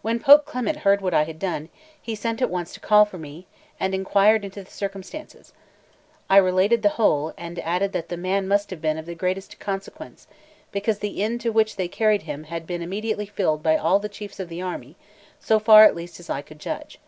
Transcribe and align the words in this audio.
When 0.00 0.20
Pope 0.20 0.46
Clement 0.46 0.78
heard 0.78 1.02
what 1.02 1.12
I 1.12 1.24
had 1.24 1.38
done, 1.38 1.68
he 2.00 2.14
sent 2.14 2.40
at 2.40 2.48
once 2.48 2.72
to 2.72 2.80
call 2.80 3.04
for 3.04 3.18
me, 3.18 3.46
and 3.78 3.94
inquired 3.94 4.42
into 4.42 4.64
the 4.64 4.70
circumstance. 4.70 5.52
I 6.30 6.38
related 6.38 6.80
the 6.80 6.88
whole, 6.96 7.34
and 7.36 7.58
added 7.58 7.92
that 7.92 8.08
the 8.08 8.16
man 8.16 8.48
must 8.48 8.70
have 8.70 8.80
been 8.80 8.96
of 8.96 9.04
the 9.04 9.14
greatest 9.14 9.58
consequence, 9.60 10.26
because 10.72 11.00
the 11.00 11.22
inn 11.22 11.38
to 11.40 11.52
which 11.52 11.76
they 11.76 11.88
carried 11.88 12.22
him 12.22 12.44
had 12.44 12.66
been 12.66 12.80
immediately 12.80 13.26
filled 13.26 13.62
by 13.62 13.76
all 13.76 13.98
the 13.98 14.08
chiefs 14.08 14.40
of 14.40 14.48
the 14.48 14.62
army, 14.62 14.96
so 15.40 15.58
far 15.58 15.84
at 15.84 15.94
least 15.94 16.18
as 16.20 16.30
I 16.30 16.40
could 16.40 16.58
judge. 16.58 16.98